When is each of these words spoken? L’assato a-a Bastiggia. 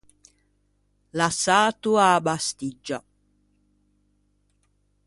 L’assato 1.17 1.91
a-a 2.03 2.19
Bastiggia. 2.25 2.99